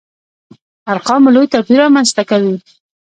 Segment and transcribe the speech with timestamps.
[0.91, 2.55] ارقامو لوی توپير رامنځته کوي.